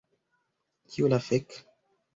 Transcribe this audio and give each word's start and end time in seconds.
Kio 0.95 1.13
la 1.15 1.23
fek'? 1.29 1.63